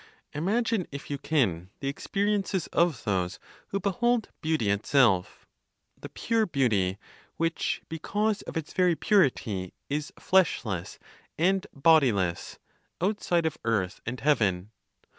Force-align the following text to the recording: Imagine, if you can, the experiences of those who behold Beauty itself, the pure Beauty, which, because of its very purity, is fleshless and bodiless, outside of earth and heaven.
Imagine, 0.33 0.87
if 0.91 1.11
you 1.11 1.19
can, 1.19 1.69
the 1.79 1.87
experiences 1.87 2.65
of 2.73 3.03
those 3.03 3.37
who 3.67 3.79
behold 3.79 4.29
Beauty 4.41 4.71
itself, 4.71 5.45
the 5.95 6.09
pure 6.09 6.47
Beauty, 6.47 6.97
which, 7.37 7.83
because 7.87 8.41
of 8.41 8.57
its 8.57 8.73
very 8.73 8.95
purity, 8.95 9.75
is 9.89 10.11
fleshless 10.17 10.97
and 11.37 11.67
bodiless, 11.71 12.57
outside 12.99 13.45
of 13.45 13.59
earth 13.63 14.01
and 14.03 14.19
heaven. 14.21 14.71